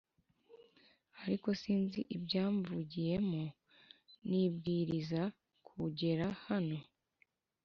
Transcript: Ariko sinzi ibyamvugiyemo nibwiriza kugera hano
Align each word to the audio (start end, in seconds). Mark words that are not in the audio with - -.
Ariko 1.23 1.47
sinzi 1.61 1.99
ibyamvugiyemo 2.15 3.43
nibwiriza 4.29 5.21
kugera 5.67 6.25
hano 6.45 6.77